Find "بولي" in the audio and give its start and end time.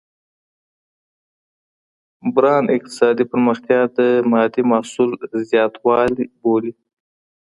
6.41-6.71